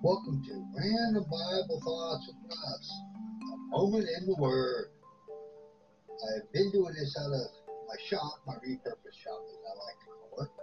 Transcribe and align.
Welcome 0.00 0.46
to 0.46 0.54
Random 0.78 1.26
Bible 1.26 1.82
Thoughts 1.82 2.30
with 2.30 2.54
us, 2.54 2.86
a 3.50 3.56
moment 3.74 4.06
in 4.06 4.30
the 4.30 4.36
Word. 4.38 4.94
I've 6.06 6.46
been 6.52 6.70
doing 6.70 6.94
this 6.94 7.18
out 7.18 7.34
of 7.34 7.50
my 7.82 7.98
shop, 8.06 8.38
my 8.46 8.54
repurposed 8.62 9.18
shop, 9.18 9.42
as 9.42 9.58
I 9.58 9.74
like 9.74 9.98
to 9.98 10.06
call 10.14 10.38
it. 10.46 10.54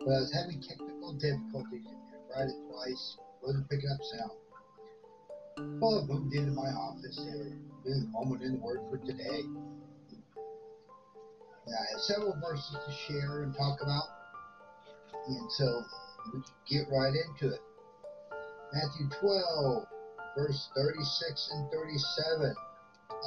But 0.00 0.16
I 0.16 0.20
was 0.24 0.32
having 0.32 0.64
technical 0.64 1.12
difficulties 1.20 1.84
and 1.84 2.24
tried 2.32 2.48
it 2.48 2.56
twice, 2.72 3.20
wasn't 3.44 3.68
picking 3.68 3.92
up 3.92 4.00
sound. 4.00 4.40
Well, 5.82 6.00
I 6.00 6.08
moved 6.08 6.32
into 6.32 6.52
my 6.52 6.72
office 6.72 7.20
and 7.20 7.60
do 7.84 7.92
the 7.92 8.08
moment 8.16 8.40
in 8.48 8.56
the 8.56 8.64
Word 8.64 8.80
for 8.88 8.96
today. 8.96 9.44
I 11.68 11.84
have 11.92 12.00
several 12.00 12.32
verses 12.40 12.80
to 12.80 12.92
share 13.12 13.42
and 13.44 13.52
talk 13.52 13.76
about, 13.84 14.08
and 15.28 15.52
so 15.52 15.84
we 16.32 16.40
can 16.40 16.44
get 16.64 16.88
right 16.88 17.12
into 17.12 17.52
it. 17.52 17.60
Matthew 18.72 19.06
12, 19.20 19.84
verse 20.34 20.70
36 20.74 21.50
and 21.52 21.70
37. 21.70 22.54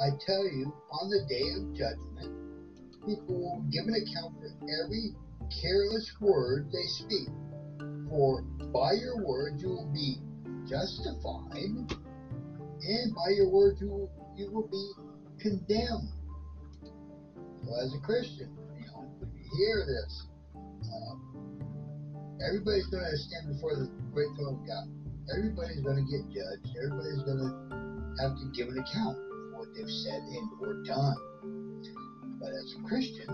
I 0.02 0.10
tell 0.26 0.42
you, 0.42 0.74
on 0.90 1.08
the 1.08 1.22
day 1.30 1.46
of 1.54 1.70
judgment, 1.70 2.34
people 3.06 3.38
will 3.38 3.62
give 3.70 3.86
an 3.86 3.94
account 3.94 4.34
for 4.42 4.50
every 4.82 5.14
careless 5.62 6.10
word 6.20 6.66
they 6.72 6.86
speak. 6.86 7.28
For 8.10 8.42
by 8.74 8.98
your 8.98 9.24
words 9.24 9.62
you 9.62 9.68
will 9.68 9.90
be 9.94 10.18
justified, 10.68 11.94
and 12.82 13.14
by 13.14 13.30
your 13.30 13.48
words 13.48 13.80
you 13.80 13.88
will, 13.88 14.10
you 14.36 14.50
will 14.50 14.66
be 14.66 14.92
condemned. 15.40 16.10
So, 17.62 17.70
as 17.82 17.94
a 17.94 18.00
Christian, 18.04 18.50
you 18.80 18.86
know, 18.86 19.06
when 19.18 19.30
you 19.30 19.46
hear 19.58 19.86
this, 19.86 20.26
uh, 20.58 21.14
everybody's 22.46 22.86
going 22.86 23.04
to 23.04 23.16
stand 23.16 23.54
before 23.54 23.76
the 23.76 23.90
great 24.12 24.28
throne 24.36 24.60
of 24.60 24.66
God 24.66 25.05
everybody's 25.32 25.80
going 25.80 25.98
to 25.98 26.06
get 26.06 26.22
judged. 26.30 26.68
Everybody's 26.76 27.22
going 27.26 27.42
to 27.42 27.50
have 28.22 28.38
to 28.38 28.46
give 28.54 28.68
an 28.68 28.78
account 28.78 29.16
for 29.50 29.58
what 29.58 29.68
they've 29.74 29.90
said 30.06 30.22
and 30.22 30.46
or 30.60 30.74
done. 30.84 31.18
But 32.38 32.50
as 32.50 32.74
a 32.78 32.80
Christian, 32.86 33.28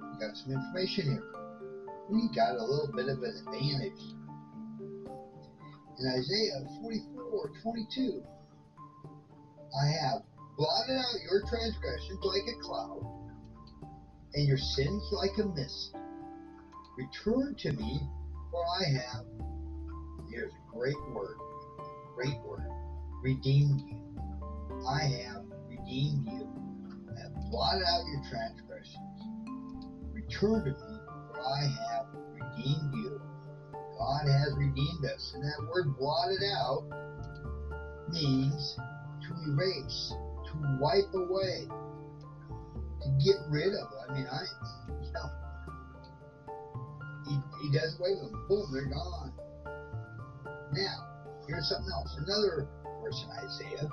we 0.00 0.14
got 0.18 0.34
some 0.36 0.52
information 0.52 1.04
here. 1.12 1.26
We 2.10 2.28
got 2.34 2.56
a 2.56 2.64
little 2.64 2.90
bit 2.94 3.08
of 3.08 3.22
an 3.22 3.34
advantage. 3.46 4.02
In 5.98 6.04
Isaiah 6.12 6.60
44, 6.82 7.52
22, 7.62 8.22
I 9.72 9.86
have 10.02 10.22
blotted 10.56 10.96
out 10.96 11.20
your 11.30 11.42
transgressions 11.48 12.20
like 12.22 12.42
a 12.48 12.62
cloud, 12.62 13.04
and 14.34 14.46
your 14.46 14.58
sins 14.58 15.02
like 15.12 15.36
a 15.38 15.48
mist. 15.48 15.96
Return 16.96 17.54
to 17.60 17.72
me, 17.72 18.00
for 18.50 18.64
I 18.64 18.84
have 19.00 19.24
Here's 20.36 20.52
a 20.52 20.76
great 20.76 21.00
word. 21.14 21.38
Great 22.14 22.38
word. 22.44 22.68
Redeemed 23.22 23.80
you. 23.80 23.96
I 24.86 25.00
have 25.24 25.44
redeemed 25.66 26.28
you. 26.28 26.46
I 27.08 27.22
have 27.22 27.32
blotted 27.50 27.84
out 27.88 28.04
your 28.04 28.20
transgressions. 28.28 29.16
Return 30.12 30.60
to 30.64 30.72
me, 30.72 30.98
for 31.32 31.40
I 31.40 31.62
have 31.88 32.06
redeemed 32.34 32.92
you. 32.92 33.18
God 33.96 34.28
has 34.28 34.52
redeemed 34.58 35.06
us. 35.06 35.32
And 35.36 35.42
that 35.42 35.72
word 35.72 35.96
blotted 35.96 36.44
out 36.52 36.84
means 38.12 38.76
to 38.76 39.50
erase, 39.50 40.12
to 40.12 40.78
wipe 40.78 41.14
away, 41.14 41.64
to 43.00 43.08
get 43.24 43.36
rid 43.48 43.72
of. 43.72 43.88
I 44.06 44.12
mean, 44.12 44.26
I, 44.30 44.44
you 45.00 45.12
know, 45.12 45.30
he, 47.26 47.38
he 47.62 47.72
does 47.72 47.98
away 47.98 48.10
with 48.20 48.32
them. 48.32 48.44
Boom, 48.50 48.68
they're 48.74 48.92
gone. 48.92 49.32
Now, 50.72 51.06
here's 51.46 51.68
something 51.68 51.92
else. 51.92 52.16
Another 52.18 52.68
verse 53.02 53.24
in 53.24 53.30
Isaiah. 53.44 53.88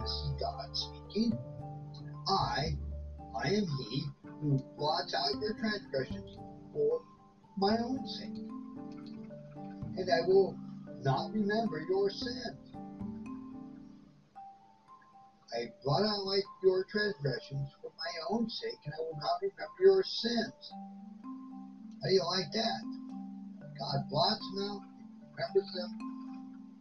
This 0.00 0.10
is 0.10 0.30
God 0.40 0.68
speaking. 0.72 1.38
I, 2.28 2.76
I 3.42 3.48
am 3.48 3.66
He 3.90 4.04
who 4.40 4.62
blots 4.76 5.14
out 5.14 5.40
your 5.40 5.54
transgressions 5.58 6.38
for 6.72 7.02
my 7.58 7.76
own 7.82 8.06
sake, 8.06 8.46
and 9.96 10.08
I 10.10 10.26
will 10.26 10.56
not 11.02 11.32
remember 11.32 11.84
your 11.88 12.10
sins. 12.10 12.58
I 15.52 15.68
blot 15.84 16.02
out 16.02 16.24
like 16.24 16.44
your 16.62 16.84
transgressions 16.90 17.68
for 17.82 17.92
my 17.98 18.12
own 18.30 18.48
sake, 18.48 18.78
and 18.86 18.94
I 18.94 19.02
will 19.02 19.18
not 19.20 19.42
remember 19.42 19.80
your 19.80 20.02
sins. 20.02 20.72
How 22.00 22.08
do 22.08 22.14
you 22.14 22.24
like 22.24 22.50
that? 22.52 22.82
God 23.78 24.08
blots 24.08 24.50
them 24.54 24.64
out, 24.70 24.80
remembers 25.32 25.72
them, 25.74 25.98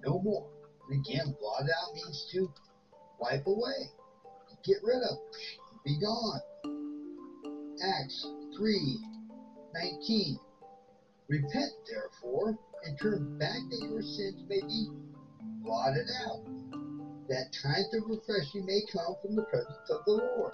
no 0.06 0.20
more. 0.20 0.48
And 0.90 1.06
again, 1.06 1.36
blot 1.40 1.64
out 1.64 1.96
means 1.96 2.28
to 2.34 2.52
wipe 3.20 3.46
away, 3.48 3.90
get 4.64 4.78
rid 4.84 5.02
of, 5.04 5.18
be 5.86 6.00
gone. 6.00 6.42
Acts 7.84 8.28
3 8.58 9.00
19. 9.74 10.40
Repent, 11.30 11.72
therefore, 11.90 12.58
and 12.84 13.00
turn 13.00 13.38
back 13.38 13.58
that 13.70 13.88
your 13.90 14.02
sins 14.02 14.44
may 14.50 14.60
be 14.62 14.88
blotted 15.64 16.08
out, 16.28 16.44
that 17.30 17.56
times 17.64 17.94
of 17.94 18.04
refreshing 18.10 18.66
may 18.66 18.82
come 18.92 19.16
from 19.22 19.36
the 19.36 19.44
presence 19.44 19.90
of 19.90 20.04
the 20.06 20.12
Lord, 20.12 20.54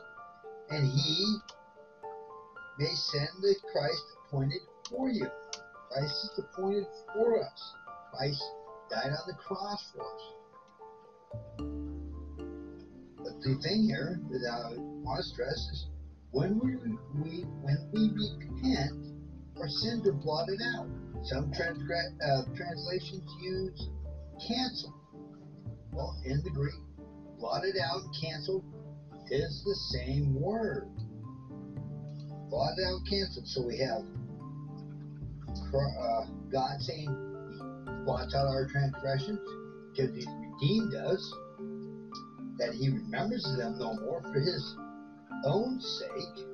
and 0.69 0.85
he 0.85 1.37
may 2.77 2.93
send 2.93 3.29
the 3.41 3.55
Christ 3.71 4.03
appointed 4.27 4.61
for 4.89 5.09
you. 5.09 5.27
Christ 5.91 6.13
is 6.25 6.39
appointed 6.39 6.85
for 7.13 7.43
us. 7.43 7.73
Christ 8.11 8.43
died 8.89 9.11
on 9.11 9.27
the 9.27 9.33
cross 9.33 9.91
for 9.91 10.01
us. 10.01 10.23
But 13.17 13.41
the 13.41 13.55
thing 13.61 13.83
here 13.83 14.19
that 14.29 14.49
I 14.49 14.77
want 14.77 15.17
to 15.17 15.23
stress 15.23 15.69
is 15.73 15.87
when 16.31 16.59
we, 16.59 16.75
we 17.19 17.43
when 17.61 17.77
we 17.93 18.09
repent, 18.09 19.13
our 19.57 19.67
sins 19.67 20.07
are 20.07 20.13
blotted 20.13 20.61
out. 20.75 20.87
Some 21.23 21.51
uh, 21.51 22.43
translations 22.55 23.23
use 23.41 23.89
cancel. 24.47 24.93
Well, 25.91 26.15
in 26.25 26.43
the 26.43 26.51
Greek, 26.51 26.75
blotted 27.39 27.75
out 27.77 28.01
canceled 28.21 28.63
is 29.29 29.63
the 29.65 29.75
same 29.97 30.39
word. 30.39 30.87
Blotted 32.49 32.85
out, 32.85 33.01
canceled. 33.09 33.47
So 33.47 33.61
we 33.61 33.77
have 33.79 34.03
uh, 35.73 36.25
God 36.51 36.79
saying, 36.79 37.36
blots 38.07 38.33
out 38.33 38.47
our 38.47 38.65
transgressions, 38.71 39.37
because 39.91 40.15
he 40.15 40.23
redeemed 40.23 40.95
us, 40.95 41.19
that 42.57 42.71
he 42.73 42.87
remembers 42.87 43.43
them 43.59 43.77
no 43.77 43.93
more 43.99 44.23
for 44.23 44.39
his 44.39 44.63
own 45.43 45.77
sake. 45.81 46.45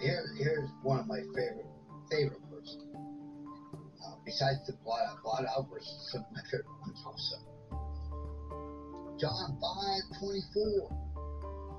Here, 0.00 0.24
here's 0.38 0.70
one 0.82 0.98
of 0.98 1.06
my 1.06 1.20
favorite 1.36 1.68
favorite 2.10 2.40
verses. 2.50 2.88
Uh, 4.00 4.16
besides 4.24 4.64
the 4.66 4.72
blot 4.82 5.20
blot 5.22 5.44
out 5.44 5.68
verses, 5.68 6.08
some 6.10 6.24
of 6.24 6.32
my 6.32 6.40
favorite 6.50 6.80
ones 6.80 6.98
also. 7.04 7.36
John 9.20 9.60
5 9.60 10.18
24. 10.20 10.88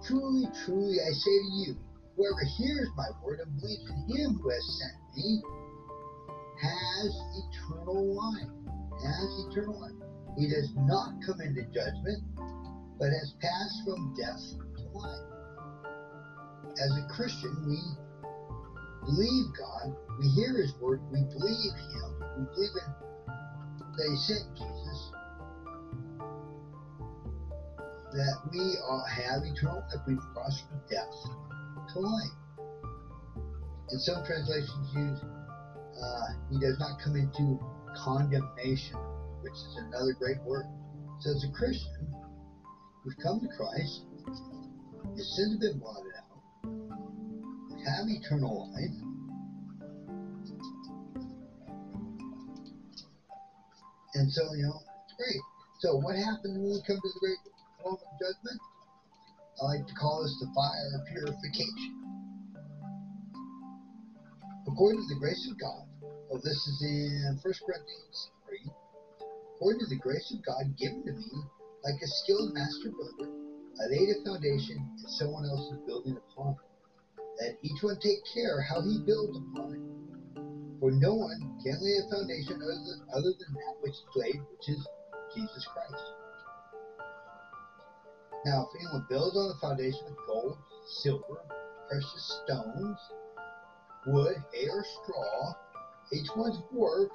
Truly, 0.06 0.46
truly, 0.66 0.98
I 1.02 1.12
say 1.18 1.34
to 1.34 1.52
you, 1.66 1.76
whoever 2.16 2.46
hears 2.58 2.90
my 2.96 3.10
word 3.26 3.40
and 3.40 3.60
believes 3.60 3.90
in 3.90 3.98
him 4.06 4.38
who 4.38 4.50
has 4.50 4.80
sent 4.80 4.94
me 5.18 5.42
has 6.62 7.10
eternal 7.72 8.16
life. 8.16 8.50
Has 9.04 9.46
eternal 9.50 9.80
life. 9.80 9.98
He 10.38 10.48
does 10.48 10.72
not 10.78 11.14
come 11.26 11.42
into 11.42 11.64
judgment, 11.74 12.24
but 13.00 13.10
has 13.10 13.34
passed 13.42 13.84
from 13.86 14.14
death 14.16 14.42
to 14.78 14.98
life. 14.98 15.28
As 16.80 16.92
a 16.98 17.08
Christian, 17.14 17.52
we 17.68 17.80
believe 19.06 19.46
God, 19.58 19.96
we 20.20 20.28
hear 20.30 20.54
His 20.54 20.74
word, 20.80 21.02
we 21.12 21.22
believe 21.24 21.74
Him, 21.74 22.10
we 22.38 22.46
believe 22.54 22.76
in 22.78 22.94
that 23.98 24.08
He 24.10 24.16
sent 24.18 24.56
Jesus, 24.56 25.12
that 28.14 28.38
we 28.54 28.78
all 28.88 29.06
have 29.10 29.44
eternal 29.44 29.84
life. 29.92 30.02
We've 30.08 30.18
crossed 30.34 30.64
from 30.70 30.80
death 30.90 31.16
to 31.94 32.00
life. 32.00 32.36
And 33.90 34.00
some 34.02 34.24
translations 34.24 34.94
use 34.96 35.20
uh, 36.02 36.28
he 36.50 36.60
does 36.60 36.78
not 36.80 37.00
come 37.04 37.16
into 37.16 37.60
condemnation, 37.96 38.98
which 39.42 39.54
is 39.54 39.80
another 39.88 40.14
great 40.18 40.42
word. 40.44 40.66
So 41.20 41.32
as 41.32 41.46
a 41.48 41.52
Christian, 41.54 42.08
we've 43.06 43.18
come 43.22 43.40
to 43.40 43.48
Christ, 43.56 44.06
his 45.16 45.36
sins 45.36 45.54
have 45.54 45.62
been 45.62 45.80
blotted 45.80 46.14
out, 46.18 46.42
we 47.70 47.82
have 47.86 48.10
eternal 48.10 48.72
life, 48.74 49.12
and 54.14 54.32
so, 54.32 54.42
you 54.56 54.64
know, 54.64 54.80
it's 55.06 55.16
great. 55.18 55.42
So 55.80 55.96
what 55.98 56.16
happens 56.16 56.58
when 56.58 56.74
we 56.74 56.82
come 56.86 56.98
to 56.98 57.10
the 57.10 57.20
great 57.20 57.38
throne 57.82 57.96
of 57.96 58.20
judgment? 58.20 58.60
I 59.62 59.66
like 59.66 59.88
to 59.88 59.94
call 59.94 60.24
this 60.24 60.36
the 60.42 60.50
fire 60.54 60.90
of 61.00 61.06
purification. 61.08 62.02
According 64.68 65.02
to 65.02 65.08
the 65.14 65.20
grace 65.20 65.48
of 65.50 65.60
God, 65.60 65.91
Well, 66.32 66.40
this 66.40 66.64
is 66.64 66.80
in 66.80 67.36
1 67.44 67.44
Corinthians 67.44 68.32
3. 68.48 68.72
According 69.52 69.84
to 69.84 69.90
the 69.92 70.00
grace 70.00 70.32
of 70.32 70.40
God 70.48 70.64
given 70.80 71.04
to 71.04 71.12
me, 71.12 71.28
like 71.84 72.00
a 72.00 72.08
skilled 72.08 72.54
master 72.56 72.88
builder, 72.88 73.28
I 73.84 73.92
laid 73.92 74.16
a 74.16 74.24
foundation 74.24 74.80
and 74.80 75.12
someone 75.20 75.44
else 75.44 75.76
is 75.76 75.84
building 75.84 76.16
upon 76.16 76.56
it. 76.56 77.22
Let 77.36 77.60
each 77.68 77.84
one 77.84 78.00
take 78.00 78.24
care 78.32 78.64
how 78.64 78.80
he 78.80 79.04
builds 79.04 79.44
upon 79.44 79.76
it. 79.76 79.84
For 80.80 80.96
no 80.96 81.20
one 81.20 81.60
can 81.68 81.76
lay 81.84 82.00
a 82.00 82.08
foundation 82.08 82.64
other 82.64 82.80
than, 82.80 83.00
other 83.12 83.36
than 83.36 83.52
that 83.52 83.76
which 83.84 84.00
is 84.00 84.16
laid, 84.16 84.40
which 84.56 84.72
is 84.72 84.88
Jesus 85.36 85.68
Christ. 85.68 86.06
Now, 88.48 88.72
if 88.72 88.80
anyone 88.80 89.04
builds 89.12 89.36
on 89.36 89.52
the 89.52 89.60
foundation 89.60 90.00
with 90.08 90.28
gold, 90.32 90.58
silver, 91.04 91.44
precious 91.92 92.40
stones, 92.48 93.00
wood, 94.08 94.40
hay, 94.56 94.72
or 94.72 94.86
straw, 95.04 95.60
each 96.12 96.28
one's 96.36 96.60
work, 96.72 97.12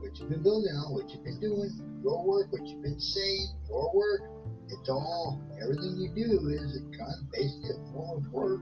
what 0.00 0.12
you've 0.20 0.28
been 0.28 0.42
building 0.42 0.76
on, 0.84 0.92
what 0.92 1.08
you've 1.08 1.24
been 1.24 1.40
doing, 1.40 1.72
your 2.02 2.24
work, 2.24 2.52
what 2.52 2.66
you've 2.66 2.82
been 2.82 3.00
saying, 3.00 3.48
your 3.68 3.88
work, 3.94 4.20
it's 4.68 4.88
all, 4.88 5.40
everything 5.62 5.96
you 5.96 6.08
do 6.12 6.48
is 6.48 6.80
kind 6.92 7.16
of 7.16 7.30
basically 7.32 7.72
a 7.72 7.80
form 7.92 8.24
of 8.24 8.32
work. 8.32 8.60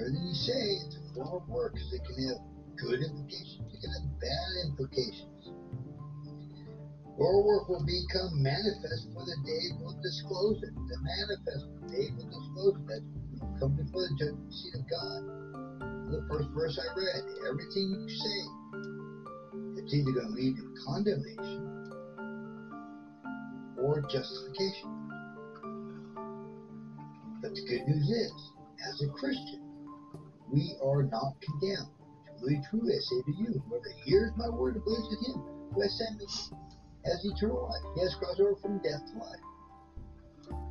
Everything 0.00 0.24
you 0.24 0.34
say, 0.34 0.62
it's 0.88 0.96
a 0.96 1.14
form 1.14 1.42
of 1.42 1.48
work 1.48 1.74
because 1.74 1.92
it 1.92 2.02
can 2.04 2.16
have 2.28 2.40
good 2.80 3.00
implications, 3.04 3.68
it 3.68 3.80
can 3.80 3.92
have 3.92 4.08
bad 4.20 4.50
implications. 4.68 5.36
Your 7.18 7.44
work 7.44 7.68
will 7.68 7.84
become 7.84 8.42
manifest 8.42 9.08
for 9.12 9.24
the 9.24 9.36
day 9.44 9.72
will 9.80 9.96
disclose 10.04 10.60
it. 10.62 10.72
The 10.76 10.98
manifest 11.00 11.64
day 11.88 12.12
will 12.12 12.28
disclose 12.28 12.76
it. 12.76 12.86
That 12.88 13.04
come 13.58 13.76
before 13.76 14.02
the 14.08 14.14
judgment 14.18 14.52
seat 14.52 14.74
of 14.74 14.84
God. 14.88 15.20
The 16.12 16.24
first 16.28 16.48
verse 16.50 16.78
I 16.78 16.86
read, 16.94 17.22
everything 17.48 17.96
you 17.96 18.08
say, 18.08 18.38
it's 19.82 19.94
either 19.94 20.12
going 20.12 20.28
to 20.28 20.34
lead 20.34 20.56
to 20.56 20.64
condemnation 20.84 21.62
or 23.80 24.02
justification. 24.10 24.92
But 27.40 27.54
the 27.54 27.62
good 27.68 27.86
news 27.88 28.08
is, 28.10 28.32
as 28.88 29.02
a 29.02 29.08
Christian, 29.12 29.62
we 30.52 30.74
are 30.82 31.02
not 31.02 31.34
condemned. 31.40 31.90
Truly, 32.38 32.60
truly, 32.70 32.94
I 32.94 33.00
say 33.00 33.22
to 33.22 33.32
you, 33.38 33.62
whoever 33.68 33.90
hears 34.04 34.32
my 34.36 34.48
word 34.48 34.76
and 34.76 34.84
believes 34.84 35.08
in 35.08 35.32
him 35.32 35.42
who 35.72 35.82
has 35.82 35.96
sent 35.98 36.18
me 36.18 36.26
has 37.06 37.24
eternal 37.24 37.68
life. 37.70 37.94
He 37.94 38.00
has 38.02 38.14
crossed 38.16 38.40
over 38.40 38.56
from 38.56 38.78
death 38.78 39.00
to 39.12 39.18
life. 39.18 39.44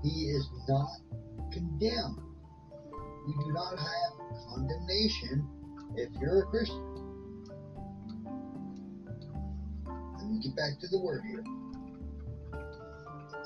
He 0.04 0.30
is 0.30 0.48
not 0.68 0.90
condemned. 1.52 2.35
We 3.26 3.34
do 3.34 3.54
not 3.54 3.78
have 3.80 4.12
condemnation 4.54 5.50
if 5.96 6.10
you're 6.22 6.44
a 6.44 6.46
Christian. 6.46 6.86
Let 9.86 10.30
me 10.30 10.40
get 10.42 10.56
back 10.56 10.80
to 10.82 10.88
the 10.88 11.00
word 11.02 11.24
here. 11.26 11.44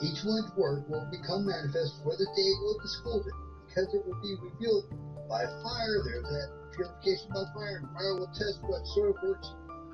Each 0.04 0.24
one's 0.24 0.52
work 0.56 0.88
will 0.88 1.08
become 1.12 1.46
manifest 1.46 2.04
for 2.04 2.16
the 2.16 2.28
day 2.36 2.52
will 2.64 2.80
disclose 2.80 3.28
it, 3.28 3.34
because 3.68 3.94
it 3.94 4.06
will 4.08 4.20
be 4.22 4.36
revealed 4.40 4.88
by 5.28 5.44
fire. 5.64 5.96
There's 6.04 6.24
that 6.24 6.50
purification 6.76 7.28
by 7.32 7.44
fire, 7.56 7.84
and 7.84 7.88
fire 7.96 8.16
will 8.16 8.32
test 8.36 8.60
what 8.64 8.86
sort 8.96 9.16
of 9.16 9.18
works 9.24 9.48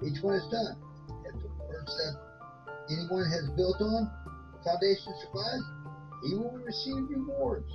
each 0.06 0.22
one 0.22 0.34
has 0.34 0.48
done. 0.50 0.78
If 1.26 1.34
the 1.42 1.50
works 1.70 1.94
that 1.94 2.14
anyone 2.90 3.26
has 3.30 3.50
built 3.58 3.82
on, 3.82 4.10
foundation 4.64 5.14
survives, 5.26 5.66
he 6.26 6.34
will 6.36 6.58
receive 6.62 7.10
rewards. 7.10 7.70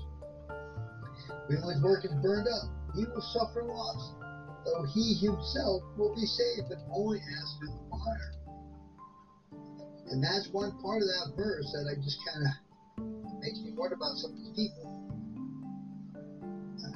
When 1.49 1.63
his 1.63 1.83
work 1.83 2.05
is 2.05 2.13
burned 2.23 2.49
up, 2.49 2.69
he 2.95 3.05
will 3.05 3.23
suffer 3.35 3.63
loss, 3.63 4.15
though 4.65 4.85
he 4.95 5.15
himself 5.15 5.83
will 5.97 6.15
be 6.15 6.27
saved, 6.27 6.69
but 6.69 6.79
only 6.91 7.19
as 7.19 7.47
through 7.59 7.75
the 7.75 7.85
fire. 7.91 8.33
And 10.11 10.23
that's 10.23 10.49
one 10.51 10.73
part 10.83 11.03
of 11.03 11.09
that 11.09 11.35
verse 11.37 11.71
that 11.73 11.87
I 11.87 11.95
just 12.03 12.19
kind 12.27 12.43
of 12.47 12.53
makes 13.41 13.61
me 13.63 13.73
wonder 13.77 13.95
about 13.95 14.19
some 14.19 14.33
of 14.33 14.39
these 14.39 14.55
people 14.55 15.01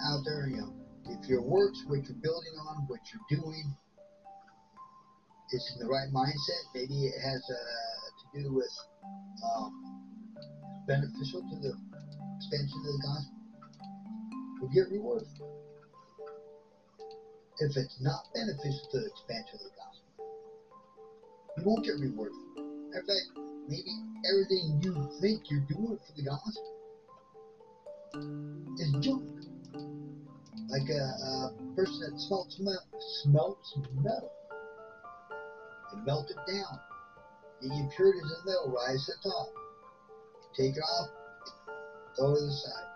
out 0.04 0.20
there. 0.25 0.48
You 0.48 0.56
know, 0.56 0.72
if 1.06 1.28
your 1.28 1.42
works, 1.42 1.82
what 1.86 2.04
you're 2.04 2.20
building 2.20 2.54
on, 2.69 2.84
what 2.88 3.00
you're 3.12 3.40
doing, 3.40 3.75
is 5.52 5.62
in 5.75 5.86
the 5.86 5.90
right 5.90 6.08
mindset, 6.12 6.62
maybe 6.75 7.06
it 7.06 7.19
has 7.20 7.42
uh, 7.48 8.06
to 8.20 8.42
do 8.42 8.54
with 8.54 8.72
um, 9.44 9.72
beneficial 10.86 11.40
to 11.40 11.56
the 11.60 11.72
expansion 12.36 12.78
of 12.81 12.92
the 12.92 13.02
gospel, 13.06 13.44
you'll 14.61 14.71
get 14.71 14.91
rewarded. 14.91 15.29
If 17.59 17.77
it's 17.77 18.01
not 18.01 18.27
beneficial 18.35 18.89
to 18.93 19.01
the 19.01 19.06
expansion 19.06 19.55
of 19.55 19.61
the 19.61 19.75
gospel, 19.79 20.05
you 21.56 21.62
won't 21.65 21.85
get 21.85 21.99
rewarded. 22.01 22.35
In 22.56 23.03
fact, 23.06 23.39
maybe 23.69 23.91
everything 24.29 24.81
you 24.83 24.93
think 25.21 25.51
you're 25.51 25.67
doing 25.69 25.99
for 25.99 26.12
the 26.17 26.25
gospel 26.25 26.62
is 28.79 28.91
junk. 29.05 29.23
Like 30.69 30.89
a, 30.89 31.03
a 31.03 31.55
person 31.77 32.01
that 32.01 32.21
smelts 32.21 32.59
metal, 32.59 32.83
smelts 33.23 33.79
metal 34.03 34.33
and 35.93 36.05
melt 36.05 36.31
it 36.31 36.37
down. 36.51 36.81
The 37.62 37.69
impurities 37.73 38.23
in 38.23 38.29
the 38.29 38.51
metal 38.51 38.75
rise 38.75 39.06
to 39.06 39.12
the 39.12 39.31
top. 39.31 39.49
Take 40.56 40.77
it 40.77 40.83
off, 40.83 41.11
throw 42.17 42.33
it 42.33 42.39
to 42.39 42.47
the 42.47 42.53
side. 42.53 42.94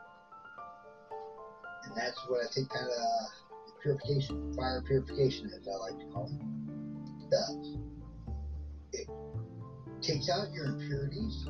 And 1.88 1.96
that's 1.96 2.20
what 2.28 2.44
I 2.44 2.52
think 2.52 2.68
kind 2.68 2.84
of 2.84 2.92
the 3.66 3.72
purification, 3.82 4.52
fire 4.54 4.82
purification, 4.86 5.50
as 5.58 5.66
I 5.66 5.76
like 5.76 5.98
to 5.98 6.04
call 6.12 6.26
it, 6.26 7.30
does. 7.30 7.76
It 8.92 9.08
takes 10.02 10.28
out 10.28 10.52
your 10.52 10.66
impurities, 10.66 11.46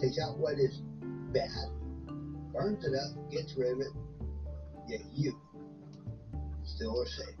takes 0.00 0.18
out 0.22 0.38
what 0.38 0.54
is 0.54 0.80
bad, 1.32 1.70
burns 2.52 2.84
it 2.84 2.94
up, 2.94 3.30
gets 3.30 3.54
rid 3.56 3.72
of 3.72 3.80
it, 3.80 3.92
yet 4.88 5.00
you 5.12 5.36
still 6.64 7.00
are 7.00 7.06
saved. 7.06 7.40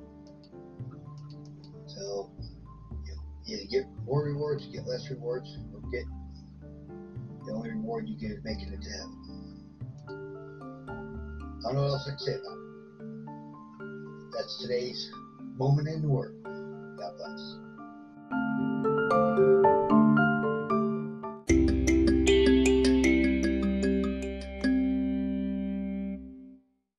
So, 1.86 2.30
you, 3.44 3.58
you 3.58 3.68
get 3.68 3.86
more 4.04 4.24
rewards, 4.24 4.66
you 4.66 4.72
get 4.72 4.88
less 4.88 5.08
rewards, 5.08 5.56
or 5.72 5.80
get 5.90 6.04
the 7.46 7.52
only 7.52 7.70
reward 7.70 8.08
you 8.08 8.16
get 8.16 8.32
is 8.36 8.44
making 8.44 8.72
it 8.72 8.82
to 8.82 8.90
heaven. 8.90 9.27
That's 14.32 14.62
today's 14.62 15.10
moment 15.56 15.88
in 15.88 16.02
the 16.02 16.08
Word. 16.08 16.37